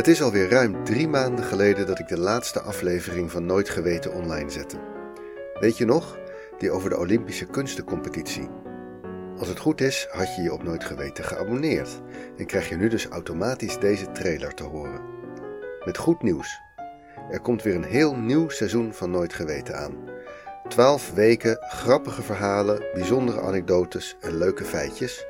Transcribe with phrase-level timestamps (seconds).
[0.00, 4.12] Het is alweer ruim drie maanden geleden dat ik de laatste aflevering van Nooit Geweten
[4.12, 4.76] online zette.
[5.54, 6.18] Weet je nog?
[6.58, 8.48] Die over de Olympische kunstencompetitie.
[9.38, 12.00] Als het goed is, had je je op Nooit Geweten geabonneerd
[12.36, 15.00] en krijg je nu dus automatisch deze trailer te horen.
[15.84, 16.60] Met goed nieuws.
[17.30, 19.94] Er komt weer een heel nieuw seizoen van Nooit Geweten aan.
[20.68, 25.26] Twaalf weken grappige verhalen, bijzondere anekdotes en leuke feitjes,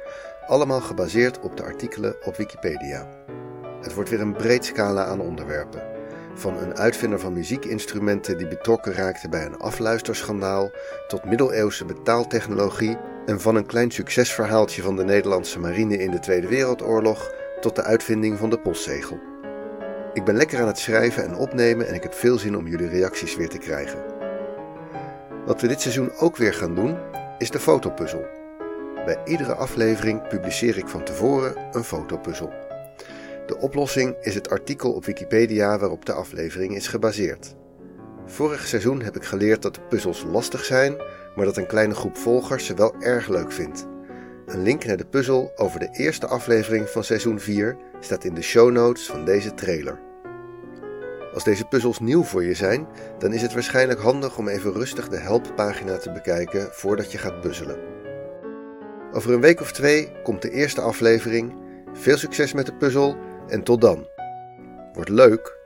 [0.46, 3.08] allemaal gebaseerd op de artikelen op Wikipedia.
[3.82, 5.82] Het wordt weer een breed scala aan onderwerpen.
[6.34, 10.70] Van een uitvinder van muziekinstrumenten die betrokken raakte bij een afluisterschandaal,
[11.08, 16.48] tot middeleeuwse betaaltechnologie en van een klein succesverhaaltje van de Nederlandse marine in de Tweede
[16.48, 19.18] Wereldoorlog tot de uitvinding van de postzegel.
[20.12, 22.88] Ik ben lekker aan het schrijven en opnemen en ik heb veel zin om jullie
[22.88, 24.04] reacties weer te krijgen.
[25.46, 26.98] Wat we dit seizoen ook weer gaan doen,
[27.38, 28.24] is de fotopuzzel.
[29.04, 32.69] Bij iedere aflevering publiceer ik van tevoren een fotopuzzel.
[33.50, 37.54] De oplossing is het artikel op Wikipedia waarop de aflevering is gebaseerd.
[38.26, 40.96] Vorig seizoen heb ik geleerd dat de puzzels lastig zijn,
[41.34, 43.86] maar dat een kleine groep volgers ze wel erg leuk vindt.
[44.46, 48.42] Een link naar de puzzel over de eerste aflevering van seizoen 4 staat in de
[48.42, 50.00] show notes van deze trailer.
[51.34, 52.86] Als deze puzzels nieuw voor je zijn,
[53.18, 57.40] dan is het waarschijnlijk handig om even rustig de helppagina te bekijken voordat je gaat
[57.40, 57.78] puzzelen.
[59.12, 61.54] Over een week of twee komt de eerste aflevering.
[61.92, 63.16] Veel succes met de puzzel
[63.50, 64.06] en tot dan.
[64.92, 65.59] Wordt leuk